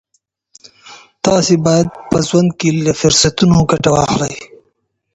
[1.25, 4.35] تاسي باید په ژوند کي له فرصتونو ګټه واخلئ.